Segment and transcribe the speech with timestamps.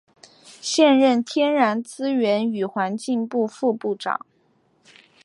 [0.59, 4.25] 现任天然资源与环境部副部长。